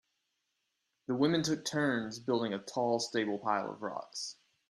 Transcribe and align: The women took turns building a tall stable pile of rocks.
The 1.05 1.13
women 1.13 1.43
took 1.43 1.63
turns 1.63 2.17
building 2.17 2.55
a 2.55 2.59
tall 2.59 2.99
stable 2.99 3.37
pile 3.37 3.69
of 3.71 3.83
rocks. 3.83 4.37